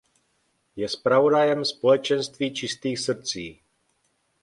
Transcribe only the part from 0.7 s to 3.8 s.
Je zpravodajem Společenství čistých srdcí.